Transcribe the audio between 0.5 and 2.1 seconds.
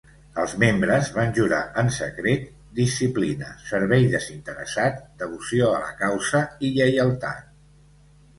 membres van jurar en